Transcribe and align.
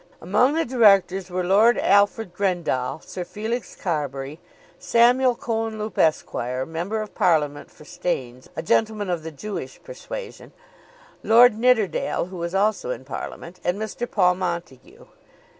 Among 0.19 0.53
the 0.55 0.65
directors 0.65 1.29
were 1.29 1.43
Lord 1.43 1.77
Alfred 1.77 2.33
Grendall, 2.33 3.01
Sir 3.05 3.23
Felix 3.23 3.75
Carbury, 3.75 4.39
Samuel 4.79 5.35
Cohenlupe, 5.35 5.99
Esq., 5.99 6.33
Member 6.33 7.01
of 7.01 7.13
Parliament 7.13 7.69
for 7.69 7.85
Staines, 7.85 8.49
a 8.55 8.63
gentleman 8.63 9.11
of 9.11 9.21
the 9.21 9.29
Jewish 9.29 9.79
persuasion, 9.83 10.53
Lord 11.21 11.55
Nidderdale, 11.55 12.25
who 12.29 12.37
was 12.37 12.55
also 12.55 12.89
in 12.89 13.05
Parliament, 13.05 13.59
and 13.63 13.79
Mr. 13.79 14.09
Paul 14.09 14.33
Montague. 14.33 15.05